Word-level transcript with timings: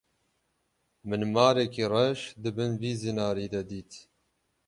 Min 1.09 1.21
marekî 1.35 1.83
reş 1.95 2.19
di 2.41 2.49
bin 2.57 2.71
vî 2.81 2.93
zinarî 3.01 3.47
de 3.53 3.61
dît. 3.69 3.91